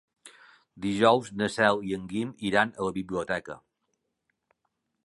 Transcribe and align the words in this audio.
Dijous 0.85 1.29
na 1.41 1.49
Cel 1.57 1.83
i 1.91 1.93
en 1.99 2.09
Guim 2.15 2.33
iran 2.53 2.73
a 2.79 2.89
la 2.89 2.95
biblioteca. 2.99 3.61